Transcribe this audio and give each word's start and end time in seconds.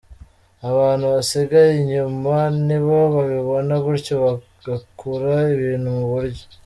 Abantu 0.69 1.05
basigaye 1.13 1.71
inyuma 1.81 2.35
nibo 2.65 2.97
babibona 3.15 3.73
gutyo 3.85 4.13
bagakura 4.23 5.33
ibintu 5.55 5.87
mu 5.97 6.05
buryo. 6.13 6.43